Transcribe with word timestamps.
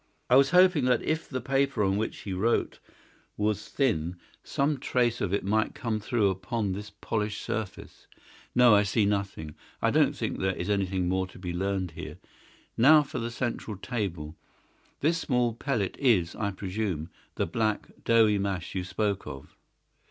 "I 0.31 0.35
was 0.35 0.49
hoping 0.49 0.85
that 0.85 1.03
if 1.03 1.29
the 1.29 1.41
paper 1.41 1.83
on 1.83 1.95
which 1.95 2.21
he 2.21 2.33
wrote 2.33 2.79
was 3.37 3.69
thin 3.69 4.15
some 4.43 4.79
trace 4.79 5.21
of 5.21 5.31
it 5.31 5.43
might 5.43 5.75
come 5.75 5.99
through 5.99 6.31
upon 6.31 6.71
this 6.71 6.89
polished 6.89 7.43
surface. 7.43 8.07
No, 8.55 8.73
I 8.73 8.81
see 8.81 9.05
nothing. 9.05 9.53
I 9.79 9.91
don't 9.91 10.15
think 10.17 10.39
there 10.39 10.55
is 10.55 10.71
anything 10.71 11.07
more 11.07 11.27
to 11.27 11.37
be 11.37 11.53
learned 11.53 11.91
here. 11.91 12.17
Now 12.75 13.03
for 13.03 13.19
the 13.19 13.29
central 13.29 13.77
table. 13.77 14.35
This 15.01 15.19
small 15.19 15.53
pellet 15.53 15.95
is, 15.99 16.35
I 16.35 16.49
presume, 16.49 17.11
the 17.35 17.45
black, 17.45 18.03
doughy 18.03 18.39
mass 18.39 18.73
you 18.73 18.83
spoke 18.83 19.27
of. 19.27 19.55